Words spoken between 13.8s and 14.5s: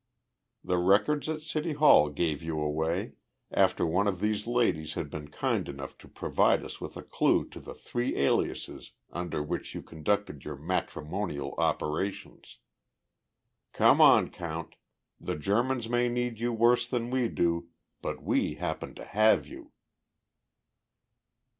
on,